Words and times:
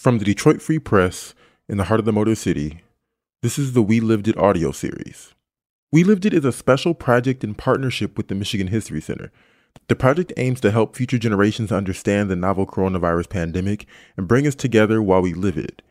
From 0.00 0.16
the 0.16 0.24
Detroit 0.24 0.62
Free 0.62 0.78
Press 0.78 1.34
in 1.68 1.76
the 1.76 1.84
heart 1.84 2.00
of 2.00 2.06
the 2.06 2.12
Motor 2.12 2.34
City, 2.34 2.80
this 3.42 3.58
is 3.58 3.74
the 3.74 3.82
We 3.82 4.00
Lived 4.00 4.28
It 4.28 4.38
audio 4.38 4.72
series. 4.72 5.34
We 5.92 6.04
Lived 6.04 6.24
It 6.24 6.32
is 6.32 6.46
a 6.46 6.52
special 6.52 6.94
project 6.94 7.44
in 7.44 7.54
partnership 7.54 8.16
with 8.16 8.28
the 8.28 8.34
Michigan 8.34 8.68
History 8.68 9.02
Center. 9.02 9.30
The 9.88 9.94
project 9.94 10.32
aims 10.38 10.58
to 10.62 10.70
help 10.70 10.96
future 10.96 11.18
generations 11.18 11.70
understand 11.70 12.30
the 12.30 12.34
novel 12.34 12.64
coronavirus 12.64 13.28
pandemic 13.28 13.86
and 14.16 14.26
bring 14.26 14.46
us 14.46 14.54
together 14.54 15.02
while 15.02 15.20
we 15.20 15.34
live 15.34 15.58
it. 15.58 15.82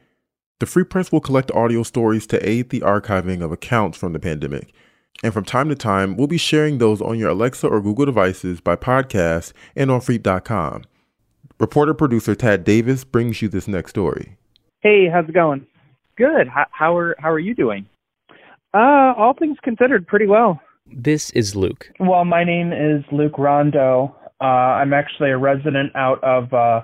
The 0.57 0.65
Free 0.65 0.85
Press 0.85 1.11
will 1.11 1.21
collect 1.21 1.51
audio 1.51 1.83
stories 1.83 2.25
to 2.27 2.49
aid 2.49 2.71
the 2.71 2.81
archiving 2.81 3.43
of 3.43 3.51
accounts 3.51 3.95
from 3.95 4.13
the 4.13 4.19
pandemic. 4.19 4.73
And 5.21 5.35
from 5.35 5.45
time 5.45 5.69
to 5.69 5.75
time, 5.75 6.17
we'll 6.17 6.25
be 6.25 6.39
sharing 6.39 6.79
those 6.79 6.99
on 6.99 7.19
your 7.19 7.29
Alexa 7.29 7.67
or 7.67 7.79
Google 7.79 8.07
devices 8.07 8.59
by 8.59 8.75
podcast 8.75 9.53
and 9.75 9.91
on 9.91 10.01
Freep.com. 10.01 10.85
Reporter 11.59 11.93
producer 11.93 12.35
Tad 12.35 12.63
Davis 12.63 13.03
brings 13.03 13.41
you 13.41 13.49
this 13.49 13.67
next 13.67 13.89
story. 13.89 14.37
Hey, 14.79 15.09
how's 15.11 15.27
it 15.27 15.33
going? 15.33 15.67
Good. 16.15 16.47
How, 16.47 16.65
how 16.71 16.95
are 16.95 17.17
how 17.19 17.29
are 17.29 17.39
you 17.39 17.53
doing? 17.53 17.85
Uh, 18.73 19.13
all 19.17 19.33
things 19.37 19.57
considered, 19.61 20.07
pretty 20.07 20.25
well. 20.25 20.61
This 20.85 21.31
is 21.31 21.57
Luke. 21.57 21.91
Well, 21.99 22.23
my 22.23 22.45
name 22.45 22.71
is 22.71 23.03
Luke 23.11 23.37
Rondo. 23.37 24.15
Uh, 24.39 24.45
I'm 24.45 24.93
actually 24.93 25.31
a 25.31 25.37
resident 25.37 25.93
out 25.95 26.23
of 26.23 26.53
uh, 26.53 26.83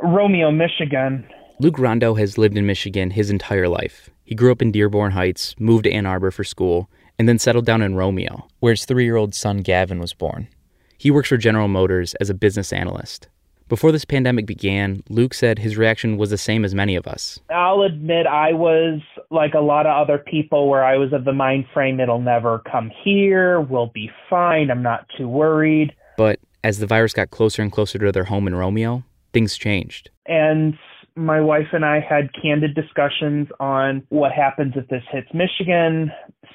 Romeo, 0.00 0.50
Michigan. 0.50 1.26
Luke 1.58 1.78
Rondo 1.78 2.14
has 2.14 2.38
lived 2.38 2.56
in 2.56 2.64
Michigan 2.64 3.10
his 3.10 3.28
entire 3.28 3.68
life. 3.68 4.08
He 4.24 4.34
grew 4.34 4.50
up 4.50 4.62
in 4.62 4.72
Dearborn 4.72 5.12
Heights, 5.12 5.54
moved 5.58 5.84
to 5.84 5.92
Ann 5.92 6.06
Arbor 6.06 6.30
for 6.30 6.42
school, 6.42 6.88
and 7.18 7.28
then 7.28 7.38
settled 7.38 7.66
down 7.66 7.82
in 7.82 7.96
Romeo, 7.96 8.48
where 8.60 8.72
his 8.72 8.86
three 8.86 9.04
year 9.04 9.16
old 9.16 9.34
son 9.34 9.58
Gavin 9.58 9.98
was 9.98 10.14
born. 10.14 10.48
He 10.96 11.10
works 11.10 11.28
for 11.28 11.36
General 11.36 11.68
Motors 11.68 12.14
as 12.14 12.30
a 12.30 12.34
business 12.34 12.72
analyst. 12.72 13.28
Before 13.70 13.92
this 13.92 14.04
pandemic 14.04 14.46
began, 14.46 15.04
Luke 15.08 15.32
said 15.32 15.60
his 15.60 15.76
reaction 15.76 16.16
was 16.16 16.30
the 16.30 16.36
same 16.36 16.64
as 16.64 16.74
many 16.74 16.96
of 16.96 17.06
us. 17.06 17.38
I'll 17.50 17.82
admit 17.82 18.26
I 18.26 18.52
was 18.52 19.00
like 19.30 19.54
a 19.54 19.60
lot 19.60 19.86
of 19.86 19.96
other 19.96 20.18
people 20.18 20.68
where 20.68 20.84
I 20.84 20.96
was 20.96 21.12
of 21.12 21.24
the 21.24 21.32
mind 21.32 21.66
frame 21.72 22.00
it'll 22.00 22.20
never 22.20 22.64
come 22.68 22.90
here, 23.04 23.60
we'll 23.60 23.92
be 23.94 24.10
fine, 24.28 24.72
I'm 24.72 24.82
not 24.82 25.06
too 25.16 25.28
worried. 25.28 25.94
But 26.16 26.40
as 26.64 26.80
the 26.80 26.86
virus 26.88 27.12
got 27.12 27.30
closer 27.30 27.62
and 27.62 27.70
closer 27.70 27.96
to 28.00 28.10
their 28.10 28.24
home 28.24 28.48
in 28.48 28.56
Romeo, 28.56 29.04
things 29.32 29.56
changed. 29.56 30.10
And 30.26 30.76
my 31.14 31.40
wife 31.40 31.68
and 31.72 31.84
I 31.84 32.00
had 32.00 32.30
candid 32.34 32.74
discussions 32.74 33.46
on 33.60 34.02
what 34.08 34.32
happens 34.32 34.74
if 34.74 34.88
this 34.88 35.04
hits 35.12 35.28
Michigan. 35.32 36.10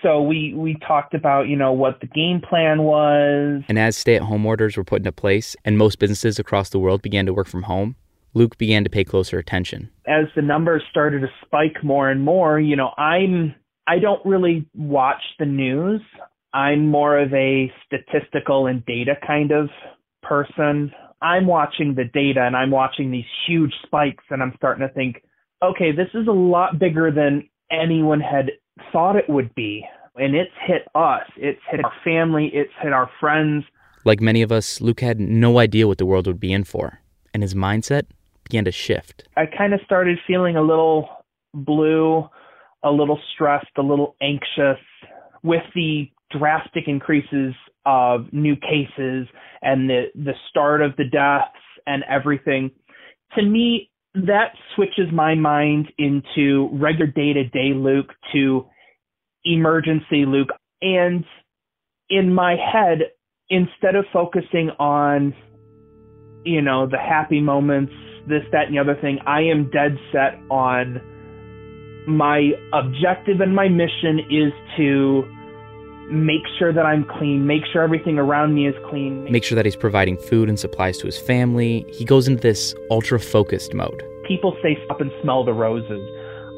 So 0.05 0.21
we 0.21 0.53
we 0.53 0.77
talked 0.87 1.15
about, 1.15 1.47
you 1.47 1.55
know, 1.55 1.71
what 1.73 1.99
the 1.99 2.05
game 2.05 2.39
plan 2.39 2.83
was. 2.83 3.63
And 3.67 3.79
as 3.79 3.97
stay-at-home 3.97 4.45
orders 4.45 4.77
were 4.77 4.83
put 4.83 4.97
into 4.97 5.11
place 5.11 5.55
and 5.65 5.79
most 5.79 5.97
businesses 5.97 6.37
across 6.37 6.69
the 6.69 6.77
world 6.77 7.01
began 7.01 7.25
to 7.25 7.33
work 7.33 7.47
from 7.47 7.63
home, 7.63 7.95
Luke 8.35 8.55
began 8.59 8.83
to 8.83 8.89
pay 8.89 9.03
closer 9.03 9.39
attention. 9.39 9.89
As 10.05 10.25
the 10.35 10.43
numbers 10.43 10.83
started 10.91 11.21
to 11.21 11.27
spike 11.43 11.83
more 11.83 12.11
and 12.11 12.21
more, 12.21 12.59
you 12.59 12.75
know, 12.75 12.91
I'm 12.99 13.55
I 13.87 13.97
don't 13.97 14.23
really 14.23 14.67
watch 14.75 15.23
the 15.39 15.45
news. 15.45 16.01
I'm 16.53 16.87
more 16.87 17.17
of 17.17 17.33
a 17.33 17.71
statistical 17.87 18.67
and 18.67 18.85
data 18.85 19.15
kind 19.25 19.51
of 19.51 19.69
person. 20.21 20.91
I'm 21.23 21.47
watching 21.47 21.95
the 21.95 22.03
data 22.03 22.41
and 22.41 22.55
I'm 22.55 22.69
watching 22.69 23.09
these 23.09 23.25
huge 23.47 23.73
spikes 23.83 24.23
and 24.29 24.43
I'm 24.43 24.53
starting 24.55 24.87
to 24.87 24.93
think, 24.93 25.23
okay, 25.63 25.91
this 25.91 26.09
is 26.13 26.27
a 26.27 26.31
lot 26.31 26.77
bigger 26.77 27.09
than 27.09 27.49
anyone 27.71 28.19
had 28.19 28.51
thought 28.91 29.15
it 29.15 29.29
would 29.29 29.53
be. 29.55 29.85
And 30.17 30.35
it's 30.35 30.51
hit 30.65 30.87
us, 30.95 31.23
it's 31.35 31.59
hit 31.69 31.83
our 31.83 31.91
family, 32.03 32.49
it's 32.53 32.71
hit 32.81 32.93
our 32.93 33.09
friends. 33.19 33.65
Like 34.05 34.21
many 34.21 34.41
of 34.41 34.51
us, 34.51 34.79
Luke 34.79 35.01
had 35.01 35.19
no 35.19 35.59
idea 35.59 35.87
what 35.87 35.97
the 35.97 36.05
world 36.05 36.25
would 36.27 36.39
be 36.39 36.53
in 36.53 36.63
for, 36.63 36.99
and 37.33 37.43
his 37.43 37.53
mindset 37.53 38.03
began 38.45 38.63
to 38.65 38.71
shift. 38.71 39.27
I 39.35 39.45
kind 39.45 39.73
of 39.73 39.81
started 39.83 40.17
feeling 40.25 40.55
a 40.55 40.61
little 40.61 41.09
blue, 41.53 42.29
a 42.83 42.91
little 42.91 43.19
stressed, 43.33 43.67
a 43.77 43.81
little 43.81 44.15
anxious 44.21 44.81
with 45.43 45.63
the 45.73 46.09
drastic 46.31 46.87
increases 46.87 47.53
of 47.85 48.31
new 48.31 48.55
cases 48.55 49.27
and 49.61 49.89
the 49.89 50.05
the 50.15 50.33
start 50.49 50.81
of 50.81 50.95
the 50.97 51.03
deaths 51.03 51.51
and 51.85 52.03
everything 52.09 52.71
to 53.35 53.43
me 53.43 53.89
that 54.15 54.53
switches 54.75 55.11
my 55.11 55.35
mind 55.35 55.91
into 55.97 56.69
regular 56.73 57.07
day 57.11 57.33
to 57.33 57.43
day 57.43 57.73
Luke 57.73 58.11
to 58.33 58.65
emergency 59.43 60.25
Luke. 60.25 60.49
And 60.81 61.25
in 62.09 62.33
my 62.33 62.55
head 62.55 62.99
instead 63.49 63.95
of 63.95 64.05
focusing 64.11 64.69
on 64.79 65.33
you 66.43 66.61
know 66.61 66.87
the 66.87 66.97
happy 66.97 67.41
moments 67.41 67.93
this 68.27 68.41
that 68.51 68.67
and 68.67 68.75
the 68.75 68.79
other 68.79 68.99
thing 68.99 69.19
I 69.25 69.41
am 69.41 69.69
dead 69.71 69.97
set 70.11 70.39
on 70.49 71.01
my 72.07 72.51
objective 72.73 73.41
and 73.41 73.55
my 73.55 73.67
mission 73.67 74.19
is 74.29 74.53
to 74.77 75.23
make 76.09 76.41
sure 76.57 76.71
that 76.71 76.85
I'm 76.85 77.05
clean, 77.05 77.47
make 77.47 77.63
sure 77.71 77.81
everything 77.81 78.17
around 78.17 78.53
me 78.53 78.67
is 78.67 78.75
clean. 78.89 79.29
Make 79.31 79.43
sure 79.43 79.55
that 79.55 79.65
he's 79.65 79.75
providing 79.75 80.17
food 80.17 80.49
and 80.49 80.59
supplies 80.59 80.97
to 80.99 81.05
his 81.05 81.17
family. 81.17 81.85
He 81.89 82.05
goes 82.05 82.27
into 82.27 82.41
this 82.41 82.75
ultra 82.91 83.19
focused 83.19 83.73
mode. 83.73 84.03
People 84.27 84.55
say 84.61 84.77
stop 84.85 85.01
and 85.01 85.11
smell 85.21 85.43
the 85.43 85.53
roses. 85.53 86.09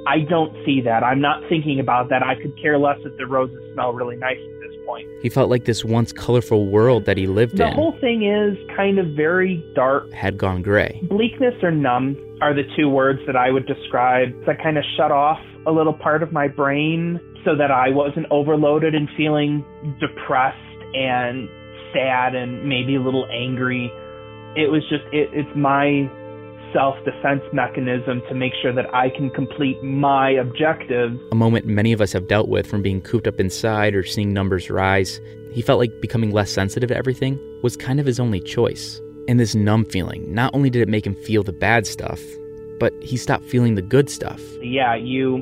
I 0.07 0.19
don't 0.19 0.53
see 0.65 0.81
that. 0.81 1.03
I'm 1.03 1.19
not 1.19 1.43
thinking 1.49 1.79
about 1.79 2.09
that. 2.09 2.23
I 2.23 2.35
could 2.35 2.57
care 2.61 2.77
less 2.77 2.97
if 3.03 3.15
the 3.17 3.25
roses 3.25 3.59
smell 3.73 3.91
really 3.91 4.15
nice 4.15 4.39
point. 4.87 5.07
He 5.21 5.29
felt 5.29 5.49
like 5.49 5.65
this 5.65 5.83
once 5.83 6.11
colorful 6.11 6.67
world 6.67 7.05
that 7.05 7.17
he 7.17 7.27
lived 7.27 7.57
the 7.57 7.65
in 7.65 7.69
The 7.69 7.75
whole 7.75 7.95
thing 7.99 8.23
is 8.23 8.57
kind 8.75 8.97
of 8.97 9.07
very 9.15 9.63
dark. 9.75 10.11
Had 10.11 10.37
gone 10.37 10.61
gray. 10.61 10.99
Bleakness 11.03 11.53
or 11.61 11.71
numb 11.71 12.15
are 12.41 12.53
the 12.53 12.63
two 12.75 12.89
words 12.89 13.19
that 13.27 13.35
I 13.35 13.51
would 13.51 13.67
describe. 13.67 14.29
That 14.45 14.57
kind 14.63 14.77
of 14.77 14.83
shut 14.95 15.11
off 15.11 15.39
a 15.67 15.71
little 15.71 15.93
part 15.93 16.23
of 16.23 16.31
my 16.31 16.47
brain 16.47 17.19
so 17.43 17.55
that 17.55 17.71
I 17.71 17.89
wasn't 17.89 18.27
overloaded 18.31 18.95
and 18.95 19.07
feeling 19.17 19.63
depressed 19.99 20.57
and 20.93 21.49
sad 21.93 22.35
and 22.35 22.67
maybe 22.67 22.95
a 22.95 23.01
little 23.01 23.27
angry. 23.31 23.91
It 24.55 24.71
was 24.71 24.81
just, 24.89 25.03
it, 25.11 25.29
it's 25.33 25.55
my 25.55 26.09
self 26.73 26.95
defense 27.05 27.41
mechanism 27.53 28.21
to 28.29 28.35
make 28.35 28.53
sure 28.61 28.73
that 28.73 28.93
I 28.93 29.09
can 29.09 29.29
complete 29.29 29.81
my 29.83 30.31
objectives. 30.31 31.19
A 31.31 31.35
moment 31.35 31.65
many 31.65 31.93
of 31.93 32.01
us 32.01 32.13
have 32.13 32.27
dealt 32.27 32.49
with 32.49 32.67
from 32.67 32.81
being 32.81 33.01
cooped 33.01 33.27
up 33.27 33.39
inside 33.39 33.95
or 33.95 34.03
seeing 34.03 34.33
numbers 34.33 34.69
rise. 34.69 35.19
He 35.51 35.61
felt 35.61 35.79
like 35.79 36.01
becoming 36.01 36.31
less 36.31 36.51
sensitive 36.51 36.89
to 36.89 36.95
everything 36.95 37.39
was 37.63 37.75
kind 37.75 37.99
of 37.99 38.05
his 38.05 38.19
only 38.19 38.39
choice. 38.39 39.01
And 39.27 39.39
this 39.39 39.55
numb 39.55 39.85
feeling, 39.85 40.33
not 40.33 40.53
only 40.53 40.69
did 40.69 40.81
it 40.81 40.87
make 40.87 41.05
him 41.05 41.15
feel 41.15 41.43
the 41.43 41.51
bad 41.51 41.85
stuff, 41.85 42.21
but 42.79 42.93
he 43.01 43.17
stopped 43.17 43.45
feeling 43.45 43.75
the 43.75 43.81
good 43.81 44.09
stuff. 44.09 44.41
Yeah, 44.61 44.95
you 44.95 45.37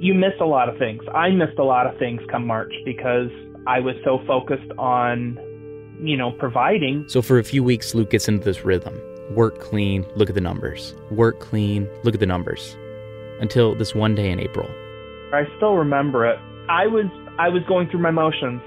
you 0.00 0.12
miss 0.14 0.32
a 0.40 0.44
lot 0.44 0.68
of 0.68 0.76
things. 0.78 1.02
I 1.14 1.30
missed 1.30 1.58
a 1.58 1.64
lot 1.64 1.86
of 1.86 1.98
things 1.98 2.20
come 2.30 2.46
March 2.46 2.74
because 2.84 3.30
I 3.66 3.80
was 3.80 3.94
so 4.04 4.20
focused 4.26 4.70
on, 4.78 5.38
you 6.00 6.16
know, 6.16 6.32
providing. 6.32 7.04
So 7.08 7.22
for 7.22 7.38
a 7.38 7.44
few 7.44 7.64
weeks, 7.64 7.94
Luke 7.94 8.10
gets 8.10 8.28
into 8.28 8.44
this 8.44 8.64
rhythm 8.64 9.00
work 9.30 9.58
clean, 9.60 10.06
look 10.14 10.28
at 10.28 10.34
the 10.34 10.40
numbers. 10.40 10.94
Work 11.10 11.40
clean, 11.40 11.88
look 12.04 12.14
at 12.14 12.20
the 12.20 12.26
numbers. 12.26 12.76
Until 13.40 13.74
this 13.74 13.94
one 13.94 14.14
day 14.14 14.30
in 14.30 14.40
April. 14.40 14.68
I 15.32 15.44
still 15.56 15.74
remember 15.74 16.26
it. 16.26 16.38
I 16.68 16.86
was 16.86 17.06
I 17.38 17.48
was 17.48 17.62
going 17.68 17.88
through 17.90 18.00
my 18.00 18.10
motions. 18.10 18.62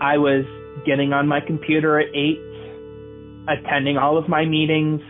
I 0.00 0.18
was 0.18 0.44
getting 0.84 1.12
on 1.12 1.28
my 1.28 1.40
computer 1.40 1.98
at 1.98 2.08
8, 2.14 2.38
attending 3.48 3.96
all 3.96 4.18
of 4.18 4.28
my 4.28 4.44
meetings, 4.44 5.00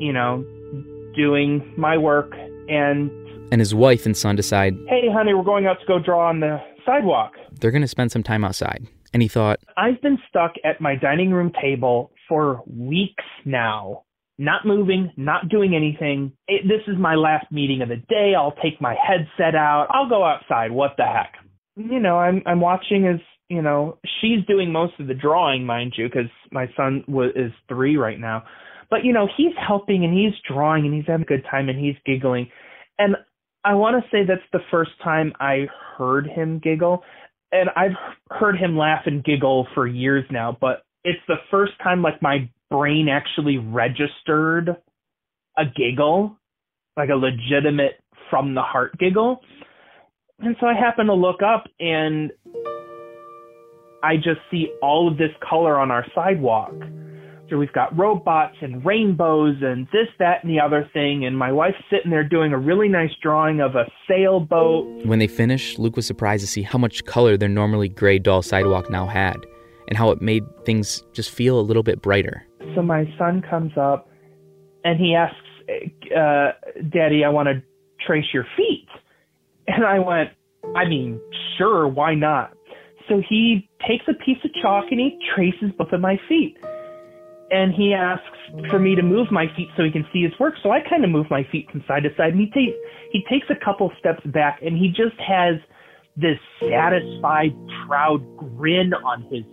you 0.00 0.12
know, 0.12 0.44
doing 1.14 1.72
my 1.76 1.96
work 1.96 2.32
and 2.68 3.10
and 3.52 3.60
his 3.60 3.74
wife 3.74 4.06
and 4.06 4.16
son 4.16 4.36
decide, 4.36 4.76
Hey, 4.88 5.02
honey, 5.10 5.34
we're 5.34 5.44
going 5.44 5.66
out 5.66 5.78
to 5.80 5.86
go 5.86 5.98
draw 5.98 6.28
on 6.28 6.40
the 6.40 6.58
sidewalk. 6.84 7.34
They're 7.60 7.70
going 7.70 7.82
to 7.82 7.88
spend 7.88 8.12
some 8.12 8.22
time 8.22 8.44
outside. 8.44 8.86
And 9.12 9.22
he 9.22 9.28
thought, 9.28 9.60
I've 9.76 10.00
been 10.02 10.18
stuck 10.28 10.54
at 10.64 10.80
my 10.80 10.96
dining 10.96 11.30
room 11.30 11.52
table 11.60 12.10
for 12.28 12.62
weeks 12.66 13.24
now, 13.44 14.02
not 14.38 14.66
moving, 14.66 15.12
not 15.16 15.48
doing 15.48 15.74
anything. 15.74 16.32
It, 16.46 16.62
this 16.64 16.82
is 16.86 16.98
my 16.98 17.14
last 17.14 17.50
meeting 17.50 17.82
of 17.82 17.88
the 17.88 17.96
day. 17.96 18.34
I'll 18.36 18.54
take 18.62 18.80
my 18.80 18.94
headset 18.94 19.54
out. 19.54 19.86
I'll 19.90 20.08
go 20.08 20.24
outside. 20.24 20.72
What 20.72 20.92
the 20.96 21.04
heck? 21.04 21.34
You 21.76 22.00
know, 22.00 22.18
I'm 22.18 22.42
I'm 22.46 22.60
watching 22.60 23.06
as 23.06 23.20
you 23.48 23.62
know 23.62 23.98
she's 24.20 24.44
doing 24.46 24.72
most 24.72 24.94
of 24.98 25.06
the 25.06 25.14
drawing, 25.14 25.64
mind 25.64 25.94
you, 25.96 26.08
because 26.08 26.30
my 26.50 26.66
son 26.76 27.04
was, 27.08 27.32
is 27.34 27.52
three 27.68 27.96
right 27.96 28.18
now. 28.18 28.44
But 28.90 29.04
you 29.04 29.12
know, 29.12 29.28
he's 29.36 29.52
helping 29.66 30.04
and 30.04 30.12
he's 30.12 30.32
drawing 30.48 30.84
and 30.86 30.94
he's 30.94 31.04
having 31.06 31.22
a 31.22 31.26
good 31.26 31.44
time 31.50 31.68
and 31.68 31.78
he's 31.78 31.96
giggling. 32.04 32.48
And 32.98 33.16
I 33.64 33.74
want 33.74 34.02
to 34.02 34.10
say 34.10 34.24
that's 34.26 34.40
the 34.52 34.64
first 34.70 34.92
time 35.02 35.32
I 35.40 35.66
heard 35.98 36.26
him 36.26 36.60
giggle. 36.62 37.02
And 37.52 37.68
I've 37.76 37.96
heard 38.30 38.56
him 38.56 38.76
laugh 38.76 39.02
and 39.06 39.24
giggle 39.24 39.66
for 39.74 39.86
years 39.86 40.24
now, 40.30 40.56
but 40.60 40.82
it's 41.04 41.20
the 41.28 41.36
first 41.50 41.72
time 41.82 42.02
like 42.02 42.20
my 42.20 42.48
brain 42.70 43.08
actually 43.08 43.58
registered 43.58 44.76
a 45.56 45.64
giggle, 45.64 46.36
like 46.96 47.10
a 47.10 47.14
legitimate 47.14 48.00
from 48.30 48.54
the 48.54 48.62
heart 48.62 48.96
giggle. 48.98 49.40
And 50.38 50.56
so 50.60 50.66
I 50.66 50.74
happen 50.74 51.06
to 51.06 51.14
look 51.14 51.42
up 51.42 51.64
and 51.80 52.30
I 54.02 54.16
just 54.16 54.40
see 54.50 54.68
all 54.82 55.08
of 55.10 55.16
this 55.16 55.30
color 55.48 55.78
on 55.78 55.90
our 55.90 56.04
sidewalk. 56.14 56.74
So 57.48 57.56
we've 57.56 57.72
got 57.72 57.96
robots 57.96 58.56
and 58.60 58.84
rainbows 58.84 59.56
and 59.62 59.86
this, 59.92 60.08
that, 60.18 60.42
and 60.42 60.52
the 60.52 60.60
other 60.60 60.88
thing. 60.92 61.24
And 61.24 61.38
my 61.38 61.52
wife's 61.52 61.78
sitting 61.90 62.10
there 62.10 62.24
doing 62.24 62.52
a 62.52 62.58
really 62.58 62.88
nice 62.88 63.12
drawing 63.22 63.60
of 63.60 63.76
a 63.76 63.84
sailboat. 64.08 65.06
When 65.06 65.20
they 65.20 65.28
finished, 65.28 65.78
Luke 65.78 65.96
was 65.96 66.06
surprised 66.06 66.42
to 66.42 66.48
see 66.48 66.62
how 66.62 66.78
much 66.78 67.04
color 67.04 67.36
their 67.36 67.48
normally 67.48 67.88
gray, 67.88 68.18
dull 68.18 68.42
sidewalk 68.42 68.90
now 68.90 69.06
had, 69.06 69.36
and 69.88 69.96
how 69.96 70.10
it 70.10 70.20
made 70.20 70.42
things 70.64 71.04
just 71.12 71.30
feel 71.30 71.60
a 71.60 71.62
little 71.62 71.84
bit 71.84 72.02
brighter. 72.02 72.44
So 72.74 72.82
my 72.82 73.04
son 73.18 73.42
comes 73.48 73.72
up 73.76 74.08
and 74.84 74.98
he 74.98 75.14
asks, 75.14 75.36
uh, 76.16 76.52
Daddy, 76.92 77.24
I 77.24 77.28
want 77.28 77.48
to 77.48 77.62
trace 78.06 78.26
your 78.32 78.46
feet. 78.56 78.86
And 79.66 79.84
I 79.84 79.98
went, 79.98 80.30
I 80.76 80.88
mean, 80.88 81.20
sure, 81.58 81.88
why 81.88 82.14
not? 82.14 82.52
So 83.08 83.22
he 83.28 83.68
takes 83.86 84.04
a 84.08 84.14
piece 84.24 84.38
of 84.44 84.50
chalk 84.62 84.86
and 84.90 85.00
he 85.00 85.18
traces 85.34 85.74
both 85.76 85.92
of 85.92 86.00
my 86.00 86.18
feet. 86.28 86.56
And 87.50 87.72
he 87.72 87.94
asks 87.94 88.24
for 88.70 88.78
me 88.78 88.96
to 88.96 89.02
move 89.02 89.28
my 89.30 89.46
feet 89.56 89.68
so 89.76 89.84
he 89.84 89.90
can 89.90 90.04
see 90.12 90.22
his 90.22 90.32
work. 90.40 90.54
So 90.62 90.70
I 90.70 90.80
kind 90.88 91.04
of 91.04 91.10
move 91.10 91.26
my 91.30 91.46
feet 91.52 91.70
from 91.70 91.84
side 91.86 92.02
to 92.02 92.10
side. 92.16 92.32
And 92.32 92.40
he 92.40 92.74
he 93.12 93.24
takes 93.30 93.46
a 93.50 93.64
couple 93.64 93.90
steps 93.98 94.24
back 94.26 94.60
and 94.62 94.76
he 94.76 94.88
just 94.88 95.18
has 95.20 95.54
this 96.16 96.38
satisfied, 96.60 97.54
proud 97.86 98.20
grin 98.36 98.92
on 98.94 99.22
his. 99.30 99.44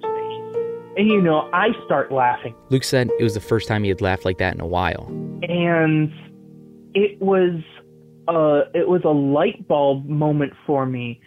And 0.95 1.07
you 1.07 1.21
know, 1.21 1.49
I 1.53 1.69
start 1.85 2.11
laughing. 2.11 2.55
Luke 2.69 2.83
said 2.83 3.09
it 3.19 3.23
was 3.23 3.33
the 3.33 3.39
first 3.39 3.67
time 3.67 3.83
he 3.83 3.89
had 3.89 4.01
laughed 4.01 4.25
like 4.25 4.37
that 4.37 4.53
in 4.53 4.61
a 4.61 4.67
while. 4.67 5.07
And 5.41 6.11
it 6.93 7.19
was 7.21 7.59
uh 8.27 8.69
it 8.73 8.87
was 8.87 9.01
a 9.03 9.09
light 9.09 9.67
bulb 9.67 10.05
moment 10.07 10.53
for 10.65 10.85
me. 10.85 11.19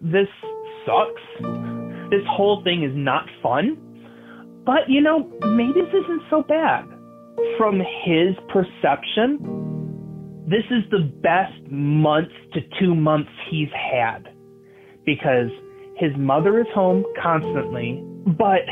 This 0.00 0.28
sucks. 0.84 1.22
This 2.10 2.22
whole 2.28 2.62
thing 2.62 2.82
is 2.84 2.92
not 2.94 3.26
fun. 3.42 3.78
But, 4.64 4.88
you 4.88 5.00
know, 5.00 5.30
maybe 5.42 5.72
this 5.72 5.88
isn't 6.04 6.22
so 6.30 6.42
bad. 6.42 6.84
From 7.58 7.80
his 8.04 8.34
perception, 8.48 9.38
this 10.48 10.64
is 10.70 10.88
the 10.90 11.10
best 11.22 11.70
month 11.70 12.28
to 12.52 12.60
two 12.78 12.94
months 12.94 13.30
he's 13.50 13.68
had. 13.72 14.28
Because 15.04 15.50
his 15.96 16.12
mother 16.16 16.60
is 16.60 16.66
home 16.74 17.04
constantly, 17.20 18.02
but 18.26 18.62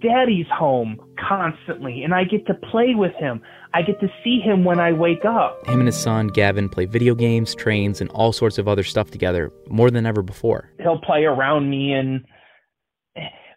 daddy's 0.00 0.46
home 0.52 0.98
constantly, 1.28 2.02
and 2.02 2.14
I 2.14 2.24
get 2.24 2.46
to 2.46 2.54
play 2.54 2.94
with 2.94 3.14
him. 3.14 3.40
I 3.74 3.82
get 3.82 4.00
to 4.00 4.08
see 4.22 4.40
him 4.40 4.64
when 4.64 4.78
I 4.80 4.92
wake 4.92 5.24
up. 5.24 5.66
Him 5.66 5.80
and 5.80 5.86
his 5.86 5.96
son, 5.96 6.28
Gavin, 6.28 6.68
play 6.68 6.84
video 6.86 7.14
games, 7.14 7.54
trains, 7.54 8.00
and 8.00 8.10
all 8.10 8.32
sorts 8.32 8.58
of 8.58 8.68
other 8.68 8.82
stuff 8.82 9.10
together 9.10 9.52
more 9.68 9.90
than 9.90 10.06
ever 10.06 10.22
before. 10.22 10.70
He'll 10.78 11.00
play 11.00 11.24
around 11.24 11.70
me 11.70 11.92
and. 11.92 12.24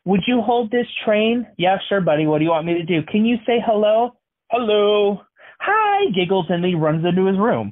Would 0.05 0.21
you 0.27 0.41
hold 0.41 0.69
this 0.69 0.85
train? 1.03 1.47
Yeah, 1.57 1.77
sure, 1.89 1.99
buddy. 1.99 2.27
What 2.27 2.37
do 2.37 2.43
you 2.43 2.51
want 2.51 2.67
me 2.67 2.75
to 2.75 2.83
do? 2.83 3.01
Can 3.11 3.25
you 3.25 3.37
say 3.45 3.57
hello? 3.65 4.11
Hello. 4.51 5.21
Hi, 5.59 6.11
giggles, 6.11 6.45
and 6.49 6.63
he 6.63 6.75
runs 6.75 7.03
into 7.03 7.25
his 7.25 7.37
room. 7.37 7.71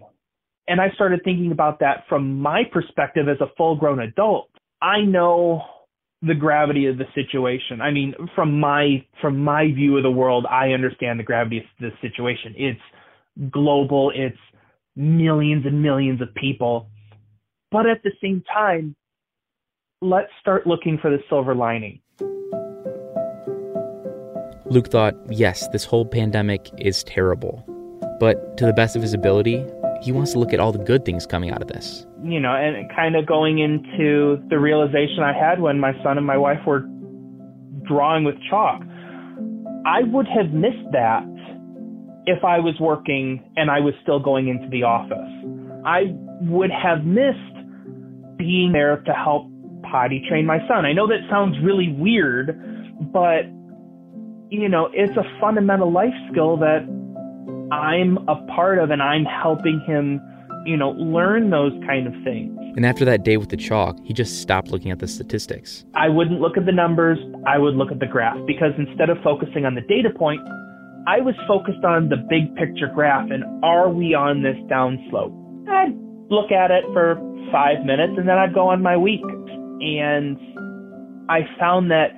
And 0.67 0.81
I 0.81 0.89
started 0.95 1.21
thinking 1.23 1.51
about 1.51 1.79
that 1.81 2.05
from 2.09 2.39
my 2.39 2.63
perspective 2.71 3.27
as 3.29 3.39
a 3.39 3.53
full 3.55 3.75
grown 3.75 3.99
adult. 3.99 4.49
I 4.81 5.01
know 5.01 5.61
the 6.25 6.33
gravity 6.33 6.85
of 6.85 6.97
the 6.97 7.05
situation. 7.13 7.81
I 7.81 7.91
mean, 7.91 8.13
from 8.33 8.59
my 8.59 9.05
from 9.21 9.43
my 9.43 9.65
view 9.67 9.97
of 9.97 10.03
the 10.03 10.11
world, 10.11 10.45
I 10.49 10.69
understand 10.69 11.19
the 11.19 11.23
gravity 11.23 11.57
of 11.57 11.63
the 11.79 11.91
situation. 12.01 12.55
It's 12.57 13.51
global, 13.51 14.11
it's 14.15 14.37
millions 14.95 15.65
and 15.65 15.81
millions 15.81 16.21
of 16.21 16.33
people. 16.35 16.89
But 17.71 17.87
at 17.87 18.03
the 18.03 18.11
same 18.21 18.43
time, 18.53 18.95
let's 20.01 20.31
start 20.39 20.65
looking 20.65 20.97
for 20.97 21.09
the 21.09 21.19
silver 21.27 21.55
lining. 21.55 21.99
Luke 24.65 24.89
thought, 24.89 25.15
yes, 25.29 25.67
this 25.69 25.83
whole 25.83 26.05
pandemic 26.05 26.69
is 26.77 27.03
terrible. 27.03 27.63
But 28.19 28.57
to 28.57 28.65
the 28.65 28.73
best 28.73 28.95
of 28.95 29.01
his 29.01 29.13
ability, 29.13 29.65
he 30.03 30.11
wants 30.11 30.33
to 30.33 30.39
look 30.39 30.53
at 30.53 30.59
all 30.59 30.73
the 30.73 30.83
good 30.83 31.05
things 31.05 31.25
coming 31.25 31.49
out 31.49 31.61
of 31.61 31.69
this. 31.69 32.05
You 32.23 32.39
know, 32.39 32.53
and 32.53 32.89
kind 32.93 33.15
of 33.15 33.25
going 33.25 33.59
into 33.59 34.43
the 34.49 34.59
realization 34.59 35.19
I 35.23 35.33
had 35.33 35.61
when 35.61 35.79
my 35.79 35.93
son 36.03 36.17
and 36.17 36.27
my 36.27 36.37
wife 36.37 36.59
were 36.67 36.83
drawing 37.87 38.25
with 38.25 38.35
chalk. 38.49 38.81
I 39.85 40.03
would 40.03 40.27
have 40.27 40.51
missed 40.51 40.91
that 40.91 41.23
if 42.25 42.43
I 42.43 42.59
was 42.59 42.75
working 42.79 43.43
and 43.55 43.71
I 43.71 43.79
was 43.79 43.93
still 44.01 44.19
going 44.19 44.47
into 44.49 44.67
the 44.69 44.83
office. 44.83 45.17
I 45.85 46.13
would 46.41 46.71
have 46.71 47.05
missed 47.05 48.37
being 48.37 48.71
there 48.73 48.97
to 48.97 49.13
help 49.13 49.47
potty 49.89 50.25
train 50.27 50.45
my 50.45 50.59
son. 50.67 50.85
I 50.85 50.93
know 50.93 51.07
that 51.07 51.19
sounds 51.29 51.55
really 51.63 51.95
weird, 51.97 52.59
but 53.13 53.43
you 54.49 54.69
know, 54.69 54.89
it's 54.93 55.15
a 55.17 55.23
fundamental 55.39 55.91
life 55.91 56.13
skill 56.31 56.57
that 56.57 56.85
I'm 57.73 58.17
a 58.27 58.35
part 58.55 58.77
of 58.77 58.91
and 58.91 59.01
I'm 59.01 59.25
helping 59.25 59.81
him, 59.87 60.21
you 60.65 60.77
know, 60.77 60.91
learn 60.91 61.49
those 61.49 61.73
kind 61.87 62.07
of 62.07 62.13
things. 62.23 62.57
And 62.75 62.85
after 62.85 63.03
that 63.05 63.23
day 63.23 63.37
with 63.37 63.49
the 63.49 63.57
chalk, 63.57 63.97
he 64.03 64.13
just 64.13 64.41
stopped 64.41 64.69
looking 64.69 64.91
at 64.91 64.99
the 64.99 65.07
statistics. 65.07 65.83
I 65.95 66.09
wouldn't 66.09 66.39
look 66.39 66.57
at 66.57 66.65
the 66.65 66.71
numbers, 66.71 67.17
I 67.47 67.57
would 67.57 67.75
look 67.75 67.91
at 67.91 67.99
the 67.99 68.05
graph 68.05 68.37
because 68.45 68.71
instead 68.77 69.09
of 69.09 69.17
focusing 69.23 69.65
on 69.65 69.75
the 69.75 69.81
data 69.81 70.09
point, 70.15 70.41
I 71.07 71.19
was 71.19 71.35
focused 71.47 71.83
on 71.83 72.09
the 72.09 72.17
big 72.29 72.55
picture 72.55 72.87
graph 72.93 73.29
and 73.29 73.43
are 73.63 73.89
we 73.89 74.13
on 74.13 74.43
this 74.43 74.55
downslope? 74.71 75.33
I'd 75.67 75.97
look 76.29 76.51
at 76.51 76.71
it 76.71 76.83
for 76.93 77.15
five 77.51 77.85
minutes 77.85 78.13
and 78.17 78.27
then 78.27 78.37
I'd 78.37 78.53
go 78.53 78.67
on 78.69 78.81
my 78.81 78.97
week. 78.97 79.23
And 79.81 80.37
I 81.29 81.41
found 81.59 81.91
that 81.91 82.11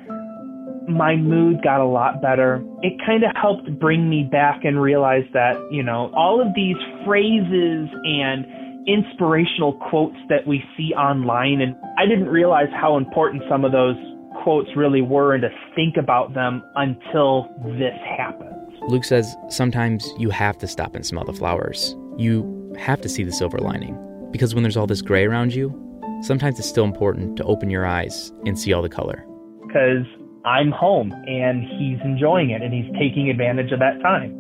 my 0.87 1.15
mood 1.15 1.61
got 1.63 1.81
a 1.81 1.85
lot 1.85 2.21
better. 2.21 2.63
It 2.81 2.93
kind 3.05 3.23
of 3.23 3.31
helped 3.35 3.79
bring 3.79 4.09
me 4.09 4.23
back 4.23 4.63
and 4.63 4.81
realize 4.81 5.25
that, 5.33 5.55
you 5.71 5.83
know, 5.83 6.11
all 6.15 6.41
of 6.41 6.53
these 6.55 6.77
phrases 7.05 7.89
and 8.03 8.45
inspirational 8.87 9.73
quotes 9.89 10.17
that 10.29 10.45
we 10.45 10.63
see 10.77 10.93
online, 10.93 11.61
and 11.61 11.75
I 11.97 12.05
didn't 12.05 12.29
realize 12.29 12.69
how 12.79 12.97
important 12.97 13.43
some 13.49 13.65
of 13.65 13.71
those 13.71 13.95
quotes 14.43 14.69
really 14.75 15.01
were 15.01 15.33
and 15.33 15.41
to 15.41 15.49
think 15.75 15.97
about 15.97 16.33
them 16.33 16.61
until 16.75 17.49
this 17.79 17.97
happened. 18.17 18.51
Luke 18.87 19.03
says 19.03 19.35
sometimes 19.49 20.07
you 20.19 20.29
have 20.29 20.57
to 20.59 20.67
stop 20.67 20.93
and 20.93 21.05
smell 21.05 21.23
the 21.23 21.33
flowers. 21.33 21.95
You 22.17 22.73
have 22.77 23.01
to 23.01 23.09
see 23.09 23.23
the 23.23 23.31
silver 23.31 23.57
lining. 23.57 23.97
Because 24.31 24.53
when 24.53 24.63
there's 24.63 24.77
all 24.77 24.85
this 24.85 25.01
gray 25.01 25.25
around 25.25 25.55
you, 25.55 25.73
sometimes 26.21 26.59
it's 26.59 26.69
still 26.69 26.83
important 26.83 27.37
to 27.37 27.43
open 27.45 27.69
your 27.69 27.85
eyes 27.85 28.31
and 28.45 28.59
see 28.59 28.73
all 28.73 28.81
the 28.81 28.89
color. 28.89 29.25
Because 29.65 30.05
I'm 30.45 30.71
home 30.71 31.12
and 31.12 31.63
he's 31.63 32.00
enjoying 32.06 32.51
it 32.51 32.62
and 32.62 32.74
he's 32.74 32.92
taking 33.00 33.30
advantage 33.30 33.71
of 33.71 33.80
that 33.80 34.00
time. 34.01 34.31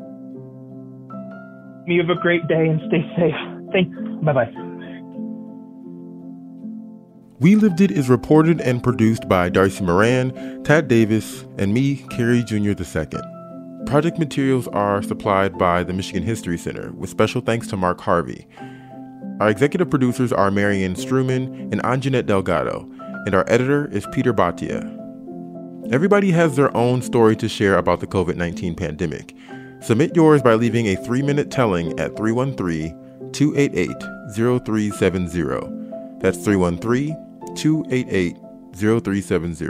You 1.87 2.01
have 2.01 2.09
a 2.09 2.19
great 2.19 2.47
day 2.47 2.67
and 2.67 2.79
stay 2.87 3.01
safe. 3.17 3.35
Thanks. 3.71 3.95
Bye 4.23 4.33
bye. 4.33 4.65
We 7.39 7.55
Lived 7.55 7.81
It 7.81 7.91
is 7.91 8.07
reported 8.07 8.61
and 8.61 8.81
produced 8.81 9.27
by 9.27 9.49
Darcy 9.49 9.83
Moran, 9.83 10.63
Tad 10.63 10.87
Davis, 10.87 11.43
and 11.57 11.73
me, 11.73 11.97
Kerry 12.09 12.43
Jr. 12.43 12.71
II. 12.71 13.85
Project 13.85 14.17
materials 14.17 14.69
are 14.69 15.03
supplied 15.03 15.57
by 15.57 15.83
the 15.83 15.91
Michigan 15.91 16.23
History 16.23 16.57
Center, 16.57 16.93
with 16.93 17.09
special 17.09 17.41
thanks 17.41 17.67
to 17.67 17.77
Mark 17.77 17.99
Harvey. 17.99 18.47
Our 19.41 19.49
executive 19.49 19.89
producers 19.89 20.31
are 20.31 20.49
Marianne 20.49 20.95
Struman 20.95 21.71
and 21.73 21.83
Anjanette 21.83 22.25
Delgado, 22.25 22.89
and 23.25 23.35
our 23.35 23.43
editor 23.49 23.89
is 23.91 24.07
Peter 24.13 24.33
Bhatia. 24.33 24.94
Everybody 25.91 26.31
has 26.31 26.55
their 26.55 26.75
own 26.75 27.03
story 27.03 27.35
to 27.35 27.47
share 27.47 27.77
about 27.77 27.99
the 27.99 28.07
COVID 28.07 28.35
19 28.35 28.75
pandemic. 28.75 29.35
Submit 29.81 30.15
yours 30.15 30.41
by 30.41 30.55
leaving 30.55 30.87
a 30.87 30.95
three 30.95 31.21
minute 31.21 31.51
telling 31.51 31.99
at 31.99 32.17
313 32.17 33.31
288 33.31 33.89
0370. 34.33 36.19
That's 36.19 36.43
313 36.43 37.15
288 37.55 38.37
0370. 38.73 39.65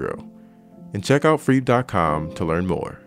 And 0.93 1.03
check 1.03 1.25
out 1.25 1.41
Freep.com 1.41 2.33
to 2.35 2.45
learn 2.45 2.65
more. 2.65 3.04